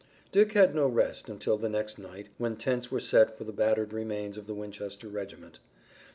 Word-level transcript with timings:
Dick 0.31 0.53
had 0.53 0.73
no 0.73 0.87
rest 0.87 1.29
until 1.29 1.59
the 1.59 1.69
next 1.69 1.99
night, 1.99 2.29
when 2.39 2.55
tents 2.55 2.89
were 2.89 2.99
set 2.99 3.37
for 3.37 3.43
the 3.43 3.53
battered 3.53 3.93
remains 3.93 4.35
of 4.35 4.47
the 4.47 4.55
Winchester 4.55 5.07
regiment. 5.07 5.59